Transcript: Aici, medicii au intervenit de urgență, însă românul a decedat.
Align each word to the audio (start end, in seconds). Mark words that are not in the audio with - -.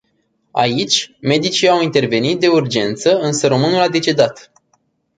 Aici, 0.51 1.17
medicii 1.19 1.67
au 1.67 1.81
intervenit 1.81 2.39
de 2.39 2.47
urgență, 2.47 3.19
însă 3.19 3.47
românul 3.47 3.79
a 3.79 3.89
decedat. 3.89 4.51